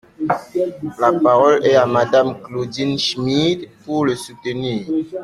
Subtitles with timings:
[0.99, 4.87] La parole est à Madame Claudine Schmid, pour le soutenir.